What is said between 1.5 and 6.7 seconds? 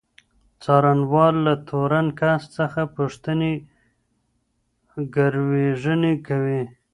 تورن کس څخه پوښتني ګروېږنې کوي.